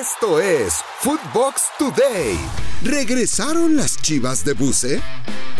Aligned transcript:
Esto 0.00 0.40
es 0.40 0.80
Footbox 1.00 1.62
Today. 1.78 2.36
¿Regresaron 2.82 3.76
las 3.76 3.96
chivas 4.02 4.44
de 4.44 4.54
Buce? 4.54 5.00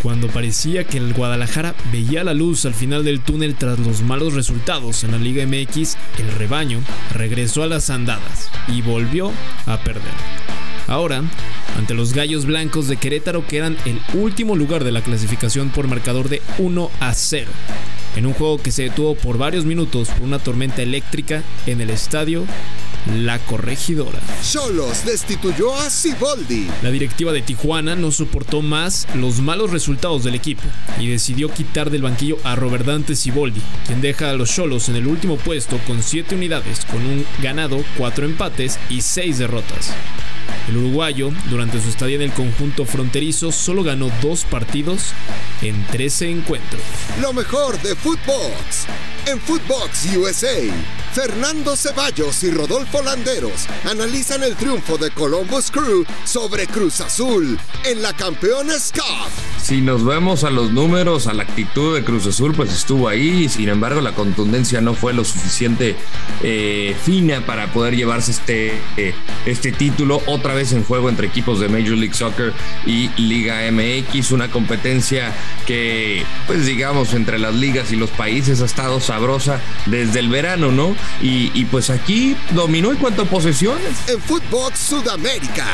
Cuando 0.03 0.27
parecía 0.27 0.83
que 0.83 0.97
el 0.97 1.13
Guadalajara 1.13 1.73
veía 1.89 2.23
la 2.25 2.33
luz 2.33 2.65
al 2.65 2.73
final 2.73 3.05
del 3.05 3.21
túnel 3.21 3.55
tras 3.55 3.79
los 3.79 4.01
malos 4.01 4.33
resultados 4.33 5.05
en 5.05 5.11
la 5.11 5.19
Liga 5.19 5.45
MX, 5.45 5.95
el 6.17 6.31
rebaño 6.33 6.81
regresó 7.13 7.63
a 7.63 7.67
las 7.67 7.89
andadas 7.89 8.49
y 8.67 8.81
volvió 8.81 9.31
a 9.67 9.77
perder. 9.77 10.03
Ahora, 10.87 11.23
ante 11.77 11.93
los 11.93 12.13
Gallos 12.13 12.45
Blancos 12.45 12.89
de 12.89 12.97
Querétaro 12.97 13.47
que 13.47 13.57
eran 13.57 13.77
el 13.85 14.01
último 14.15 14.57
lugar 14.57 14.83
de 14.83 14.91
la 14.91 15.01
clasificación 15.01 15.69
por 15.69 15.87
marcador 15.87 16.27
de 16.27 16.41
1 16.57 16.91
a 16.99 17.13
0, 17.13 17.51
en 18.17 18.25
un 18.25 18.33
juego 18.33 18.57
que 18.57 18.71
se 18.71 18.83
detuvo 18.83 19.15
por 19.15 19.37
varios 19.37 19.63
minutos 19.63 20.09
por 20.09 20.23
una 20.23 20.39
tormenta 20.39 20.81
eléctrica 20.81 21.41
en 21.67 21.79
el 21.79 21.89
estadio 21.89 22.45
la 23.13 23.39
corregidora. 23.39 24.19
Cholos 24.43 25.05
destituyó 25.05 25.75
a 25.75 25.89
Siboldi. 25.89 26.67
La 26.81 26.91
directiva 26.91 27.31
de 27.31 27.41
Tijuana 27.41 27.95
no 27.95 28.11
soportó 28.11 28.61
más 28.61 29.07
los 29.15 29.39
malos 29.39 29.71
resultados 29.71 30.23
del 30.23 30.35
equipo 30.35 30.63
y 30.99 31.07
decidió 31.07 31.49
quitar 31.49 31.89
del 31.89 32.01
banquillo 32.01 32.37
a 32.43 32.55
Robert 32.55 32.85
Dante 32.85 33.15
Siboldi, 33.15 33.61
quien 33.85 34.01
deja 34.01 34.29
a 34.29 34.33
los 34.33 34.53
Cholos 34.53 34.89
en 34.89 34.95
el 34.95 35.07
último 35.07 35.37
puesto 35.37 35.77
con 35.87 36.01
7 36.01 36.35
unidades, 36.35 36.85
con 36.85 37.05
un 37.05 37.25
ganado, 37.41 37.83
4 37.97 38.25
empates 38.25 38.79
y 38.89 39.01
6 39.01 39.37
derrotas. 39.37 39.91
El 40.67 40.77
uruguayo, 40.77 41.31
durante 41.49 41.79
su 41.79 41.89
estadía 41.89 42.15
en 42.15 42.23
el 42.23 42.31
conjunto 42.31 42.85
fronterizo, 42.85 43.51
solo 43.51 43.83
ganó 43.83 44.09
dos 44.21 44.45
partidos 44.45 45.13
en 45.61 45.85
13 45.87 46.31
encuentros. 46.31 46.81
Lo 47.21 47.33
mejor 47.33 47.79
de 47.81 47.95
Footbox. 47.95 48.87
En 49.27 49.39
Footbox 49.39 50.15
USA, 50.15 50.73
Fernando 51.15 51.77
Ceballos 51.77 52.43
y 52.43 52.51
Rodolfo 52.51 53.01
Landeros 53.01 53.67
analizan 53.89 54.43
el 54.43 54.53
triunfo 54.57 54.97
de 54.97 55.11
Columbus 55.11 55.71
Crew 55.71 56.05
sobre 56.25 56.67
Cruz 56.67 56.99
Azul 56.99 57.57
en 57.85 58.01
la 58.01 58.11
Campeones 58.11 58.91
Cup. 58.93 59.29
Si 59.65 59.81
nos 59.81 60.05
vemos 60.05 60.43
a 60.43 60.51
los 60.51 60.71
números, 60.71 61.25
a 61.25 61.33
la 61.33 61.41
actitud 61.41 61.95
de 61.95 62.03
Cruz 62.03 62.27
Azul, 62.27 62.53
pues 62.53 62.71
estuvo 62.71 63.07
ahí. 63.07 63.49
Sin 63.49 63.69
embargo, 63.69 63.99
la 63.99 64.13
contundencia 64.13 64.79
no 64.79 64.93
fue 64.93 65.11
lo 65.11 65.23
suficiente 65.23 65.95
eh, 66.43 66.95
fina 67.03 67.43
para 67.47 67.73
poder 67.73 67.95
llevarse 67.95 68.29
este, 68.29 68.79
eh, 68.97 69.15
este 69.47 69.71
título 69.71 70.21
otra 70.27 70.53
vez 70.53 70.71
en 70.73 70.83
juego 70.83 71.09
entre 71.09 71.25
equipos 71.25 71.59
de 71.59 71.69
Major 71.69 71.97
League 71.97 72.13
Soccer 72.13 72.53
y 72.85 73.09
Liga 73.17 73.61
MX. 73.71 74.33
Una 74.33 74.51
competencia 74.51 75.33
que, 75.65 76.23
pues 76.45 76.67
digamos, 76.67 77.15
entre 77.15 77.39
las 77.39 77.55
ligas 77.55 77.91
y 77.91 77.95
los 77.95 78.11
países 78.11 78.61
ha 78.61 78.65
estado 78.65 78.99
sabrosa 78.99 79.61
desde 79.87 80.19
el 80.19 80.29
verano, 80.29 80.71
¿no? 80.71 80.95
Y, 81.21 81.51
y 81.53 81.65
pues 81.65 81.89
aquí 81.89 82.35
dominó 82.51 82.91
en 82.91 82.97
cuanto 82.97 83.23
a 83.23 83.25
posesiones. 83.25 84.07
En 84.07 84.19
Footbox 84.21 84.77
Sudamérica, 84.79 85.65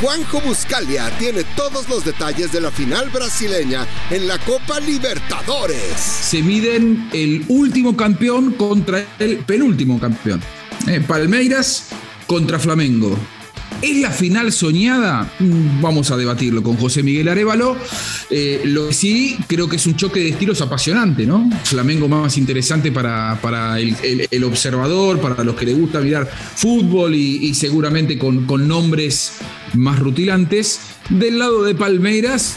Juanjo 0.00 0.40
Buscalia 0.40 1.10
tiene 1.18 1.44
todos 1.56 1.88
los 1.88 2.04
detalles 2.04 2.52
de 2.52 2.60
la 2.60 2.70
final 2.70 3.08
brasileña 3.10 3.86
en 4.10 4.28
la 4.28 4.38
Copa 4.38 4.80
Libertadores. 4.80 5.98
Se 5.98 6.42
miden 6.42 7.08
el 7.12 7.44
último 7.48 7.96
campeón 7.96 8.52
contra 8.52 9.04
el 9.18 9.38
penúltimo 9.38 9.98
campeón. 9.98 10.40
Eh, 10.86 11.00
Palmeiras 11.06 11.88
contra 12.26 12.58
Flamengo. 12.58 13.18
¿Es 13.80 13.96
la 13.98 14.10
final 14.10 14.52
soñada? 14.52 15.30
Mm, 15.38 15.80
Vamos 15.80 16.10
a 16.10 16.16
debatirlo 16.16 16.62
con 16.62 16.76
José 16.76 17.02
Miguel 17.02 17.28
Arevalo. 17.28 17.76
Eh, 18.28 18.62
lo 18.64 18.88
que 18.88 18.94
sí, 18.94 19.38
creo 19.46 19.68
que 19.68 19.76
es 19.76 19.86
un 19.86 19.94
choque 19.96 20.20
de 20.20 20.30
estilos 20.30 20.60
apasionante, 20.60 21.24
¿no? 21.26 21.48
Flamengo 21.64 22.08
más 22.08 22.36
interesante 22.36 22.90
para, 22.90 23.38
para 23.40 23.78
el, 23.78 24.44
observador, 24.44 25.20
para 25.20 25.44
los 25.44 25.54
que 25.54 25.66
le 25.66 25.74
gusta 25.74 26.00
mirar 26.00 26.28
fútbol 26.28 27.14
y, 27.14 27.46
y 27.46 27.54
seguramente 27.54 28.18
con, 28.18 28.46
con 28.46 28.66
nombres 28.66 29.34
más 29.74 29.98
rutilantes. 29.98 30.80
Del 31.08 31.38
lado 31.38 31.62
de 31.62 31.74
Palmeiras, 31.74 32.56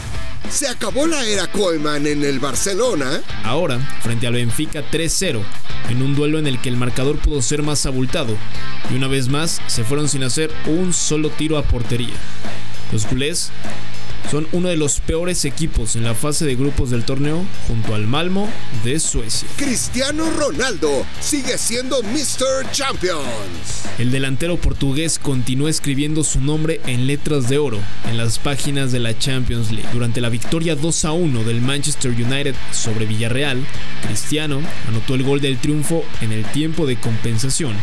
Se 0.50 0.68
acabó 0.68 1.06
la 1.06 1.24
era 1.24 1.46
Koeman 1.46 2.06
en 2.06 2.24
el 2.24 2.38
Barcelona. 2.38 3.22
Ahora, 3.44 3.78
frente 4.02 4.26
al 4.26 4.34
Benfica 4.34 4.82
3-0, 4.90 5.42
en 5.88 6.02
un 6.02 6.14
duelo 6.14 6.38
en 6.38 6.46
el 6.46 6.60
que 6.60 6.68
el 6.68 6.76
marcador 6.76 7.18
pudo 7.18 7.40
ser 7.42 7.62
más 7.62 7.86
abultado, 7.86 8.36
y 8.90 8.94
una 8.94 9.08
vez 9.08 9.28
más 9.28 9.60
se 9.66 9.84
fueron 9.84 10.08
sin 10.08 10.24
hacer 10.24 10.52
un 10.66 10.92
solo 10.92 11.30
tiro 11.30 11.56
a 11.56 11.62
portería. 11.62 12.14
Los 12.92 13.06
culés 13.06 13.50
son 14.30 14.46
uno 14.52 14.68
de 14.68 14.76
los 14.76 15.00
peores 15.00 15.44
equipos 15.44 15.96
en 15.96 16.04
la 16.04 16.14
fase 16.14 16.44
de 16.44 16.54
grupos 16.54 16.90
del 16.90 17.04
torneo 17.04 17.44
junto 17.66 17.94
al 17.94 18.06
Malmo 18.06 18.48
de 18.84 18.98
Suecia. 18.98 19.48
Cristiano 19.56 20.24
Ronaldo 20.30 21.04
sigue 21.20 21.58
siendo 21.58 22.02
Mr. 22.02 22.70
Champions. 22.72 23.84
El 23.98 24.10
delantero 24.10 24.56
portugués 24.56 25.18
continuó 25.18 25.68
escribiendo 25.68 26.24
su 26.24 26.40
nombre 26.40 26.80
en 26.86 27.06
letras 27.06 27.48
de 27.48 27.58
oro 27.58 27.78
en 28.08 28.16
las 28.16 28.38
páginas 28.38 28.92
de 28.92 29.00
la 29.00 29.18
Champions 29.18 29.70
League. 29.70 29.88
Durante 29.92 30.20
la 30.20 30.28
victoria 30.28 30.76
2 30.76 31.04
a 31.04 31.12
1 31.12 31.44
del 31.44 31.60
Manchester 31.60 32.12
United 32.12 32.54
sobre 32.72 33.06
Villarreal, 33.06 33.64
Cristiano 34.06 34.60
anotó 34.88 35.14
el 35.14 35.22
gol 35.22 35.40
del 35.40 35.58
triunfo 35.58 36.04
en 36.20 36.32
el 36.32 36.44
tiempo 36.46 36.86
de 36.86 36.96
compensación 36.96 37.76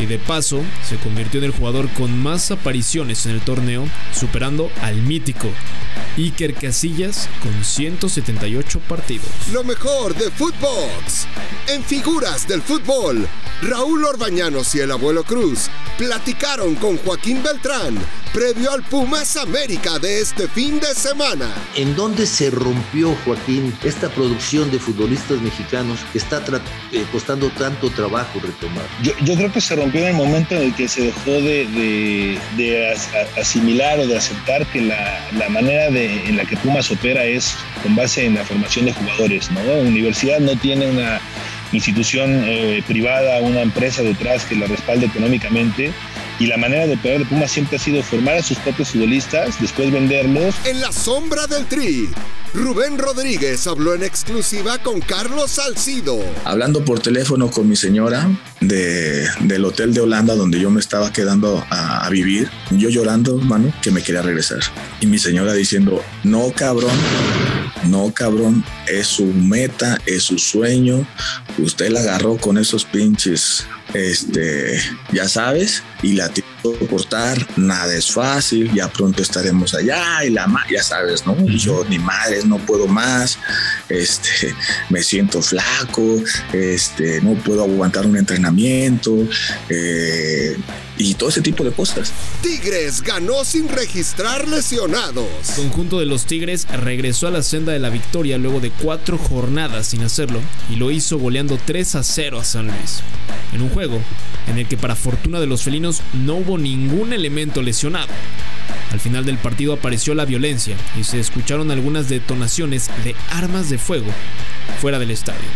y 0.00 0.06
de 0.06 0.18
paso 0.18 0.60
se 0.88 0.96
convirtió 0.96 1.38
en 1.38 1.46
el 1.46 1.52
jugador 1.52 1.88
con 1.90 2.18
más 2.18 2.50
apariciones 2.50 3.26
en 3.26 3.32
el 3.32 3.40
torneo, 3.40 3.86
superando 4.12 4.70
al 4.82 4.96
mítico 4.96 5.48
Iker 6.16 6.54
Casillas 6.54 7.28
con 7.42 7.64
178 7.64 8.80
partidos. 8.80 9.28
Lo 9.52 9.64
mejor 9.64 10.14
de 10.14 10.30
Footbox. 10.30 11.26
En 11.68 11.82
figuras 11.82 12.46
del 12.46 12.62
fútbol, 12.62 13.26
Raúl 13.62 14.04
Orbañanos 14.04 14.74
y 14.74 14.80
el 14.80 14.90
abuelo 14.92 15.24
Cruz 15.24 15.68
platicaron 15.96 16.74
con 16.76 16.96
Joaquín 16.98 17.42
Beltrán 17.42 17.98
previo 18.34 18.72
al 18.72 18.82
Pumas 18.82 19.36
América 19.36 19.96
de 20.00 20.20
este 20.20 20.48
fin 20.48 20.80
de 20.80 20.88
semana. 20.88 21.54
¿En 21.76 21.94
dónde 21.94 22.26
se 22.26 22.50
rompió, 22.50 23.14
Joaquín, 23.24 23.72
esta 23.84 24.08
producción 24.08 24.72
de 24.72 24.80
futbolistas 24.80 25.40
mexicanos 25.40 26.00
que 26.12 26.18
está 26.18 26.44
tra- 26.44 26.60
eh, 26.92 27.04
costando 27.12 27.48
tanto 27.50 27.90
trabajo 27.90 28.40
retomar? 28.42 28.84
Yo, 29.04 29.12
yo 29.22 29.36
creo 29.36 29.52
que 29.52 29.60
se 29.60 29.76
rompió 29.76 30.00
en 30.00 30.08
el 30.08 30.14
momento 30.14 30.56
en 30.56 30.62
el 30.62 30.74
que 30.74 30.88
se 30.88 31.02
dejó 31.02 31.30
de, 31.30 31.64
de- 31.68 32.38
de 32.56 32.92
as- 32.92 33.08
a- 33.14 33.40
asimilar 33.40 34.00
o 34.00 34.06
de 34.08 34.16
aceptar 34.16 34.66
que 34.66 34.80
la, 34.80 35.24
la 35.38 35.48
manera 35.48 35.88
de- 35.90 36.26
en 36.28 36.36
la 36.36 36.44
que 36.44 36.56
Pumas 36.56 36.90
opera 36.90 37.24
es 37.24 37.54
con 37.84 37.94
base 37.94 38.26
en 38.26 38.34
la 38.34 38.44
formación 38.44 38.86
de 38.86 38.92
jugadores. 38.94 39.48
¿no? 39.52 39.62
La 39.62 39.74
universidad 39.82 40.40
no 40.40 40.56
tiene 40.56 40.90
una 40.90 41.20
institución 41.72 42.42
eh, 42.46 42.82
privada, 42.86 43.38
una 43.40 43.62
empresa 43.62 44.02
detrás 44.02 44.44
que 44.44 44.56
la 44.56 44.66
respalde 44.66 45.06
económicamente. 45.06 45.92
Y 46.38 46.46
la 46.46 46.56
manera 46.56 46.86
de 46.86 46.94
operar 46.94 47.20
de 47.20 47.24
Pumas 47.26 47.50
siempre 47.52 47.76
ha 47.76 47.78
sido 47.78 48.02
formar 48.02 48.36
a 48.36 48.42
sus 48.42 48.58
propios 48.58 48.90
futbolistas, 48.90 49.60
después 49.60 49.92
venderlos 49.92 50.54
En 50.64 50.80
la 50.80 50.90
sombra 50.90 51.46
del 51.46 51.66
tri, 51.66 52.08
Rubén 52.52 52.98
Rodríguez 52.98 53.66
habló 53.66 53.94
en 53.94 54.02
exclusiva 54.02 54.78
con 54.78 55.00
Carlos 55.00 55.52
Salcido. 55.52 56.18
hablando 56.44 56.84
por 56.84 57.00
teléfono 57.00 57.50
con 57.50 57.68
mi 57.68 57.76
señora 57.76 58.28
de, 58.60 59.28
del 59.40 59.64
hotel 59.64 59.94
de 59.94 60.00
Holanda 60.00 60.34
donde 60.34 60.58
yo 60.58 60.70
me 60.70 60.80
estaba 60.80 61.12
quedando 61.12 61.64
a, 61.70 62.04
a 62.04 62.10
vivir, 62.10 62.50
yo 62.70 62.88
llorando, 62.90 63.36
mano, 63.38 63.72
que 63.82 63.90
me 63.90 64.02
quería 64.02 64.22
regresar. 64.22 64.60
Y 65.00 65.06
mi 65.06 65.18
señora 65.18 65.52
diciendo, 65.52 66.02
no 66.24 66.52
cabrón, 66.52 66.92
no 67.88 68.12
cabrón, 68.12 68.64
es 68.86 69.06
su 69.06 69.26
meta, 69.26 69.98
es 70.06 70.24
su 70.24 70.38
sueño, 70.38 71.06
usted 71.58 71.90
la 71.90 72.00
agarró 72.00 72.36
con 72.36 72.58
esos 72.58 72.84
pinches, 72.84 73.66
este, 73.92 74.80
ya 75.12 75.28
sabes, 75.28 75.82
y 76.02 76.14
la 76.14 76.28
tiene 76.28 76.48
que 76.62 76.78
soportar, 76.78 77.46
nada 77.56 77.94
es 77.94 78.10
fácil, 78.10 78.72
ya 78.72 78.88
pronto 78.88 79.22
estaremos 79.22 79.74
allá 79.74 80.24
y 80.24 80.30
la 80.30 80.46
ya 80.70 80.82
sabes, 80.82 81.26
¿no? 81.26 81.36
Yo 81.46 81.84
ni 81.88 81.98
madres, 81.98 82.44
no 82.44 82.58
puedo 82.58 82.86
más, 82.86 83.38
este, 83.88 84.54
me 84.90 85.02
siento 85.02 85.42
flaco, 85.42 86.22
este, 86.52 87.20
no 87.20 87.34
puedo 87.34 87.62
aguantar 87.62 88.06
un 88.06 88.16
entrenamiento 88.16 89.16
eh, 89.68 90.56
y 90.96 91.14
todo 91.14 91.28
ese 91.28 91.40
tipo 91.40 91.64
de 91.64 91.72
cosas. 91.72 92.12
Tigres 92.42 93.02
ganó 93.02 93.44
sin 93.44 93.68
registrar 93.68 94.46
lesionados. 94.48 95.26
El 95.50 95.64
conjunto 95.64 95.98
de 95.98 96.06
los 96.06 96.26
Tigres 96.26 96.66
regresó 96.68 97.26
a 97.26 97.30
la 97.30 97.42
senda 97.42 97.72
de 97.72 97.78
la 97.78 97.90
victoria 97.90 98.38
luego 98.38 98.60
de 98.60 98.70
cuatro 98.70 99.18
jornadas 99.18 99.88
sin 99.88 100.02
hacerlo 100.02 100.40
y 100.70 100.76
lo 100.76 100.90
hizo 100.90 101.18
goleando 101.18 101.58
3 101.64 101.96
a 101.96 102.02
0 102.02 102.38
a 102.40 102.44
San 102.44 102.66
Luis. 102.66 103.00
En 103.52 103.62
un 103.62 103.70
juego 103.70 104.00
en 104.48 104.58
el 104.58 104.66
que 104.66 104.76
para 104.76 104.96
fortuna 104.96 105.40
de 105.40 105.46
los 105.46 105.62
felinos 105.62 106.02
no 106.12 106.36
hubo 106.36 106.58
ningún 106.58 107.12
elemento 107.12 107.62
lesionado. 107.62 108.08
Al 108.92 109.00
final 109.00 109.24
del 109.24 109.38
partido 109.38 109.72
apareció 109.74 110.14
la 110.14 110.24
violencia 110.24 110.76
y 110.98 111.04
se 111.04 111.20
escucharon 111.20 111.70
algunas 111.70 112.08
detonaciones 112.08 112.88
de 113.02 113.14
armas 113.30 113.70
de 113.70 113.78
fuego 113.78 114.10
fuera 114.80 114.98
del 114.98 115.10
estadio. 115.10 115.48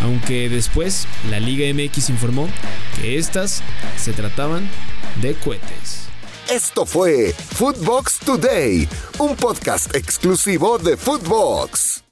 Aunque 0.00 0.48
después 0.48 1.06
la 1.30 1.40
Liga 1.40 1.66
MX 1.72 2.10
informó 2.10 2.48
que 2.96 3.18
estas 3.18 3.62
se 3.96 4.12
trataban 4.12 4.68
de 5.20 5.34
cohetes. 5.34 6.08
Esto 6.50 6.86
fue 6.86 7.34
Footbox 7.34 8.20
Today, 8.20 8.88
un 9.18 9.36
podcast 9.36 9.94
exclusivo 9.94 10.78
de 10.78 10.96
Footbox. 10.96 12.07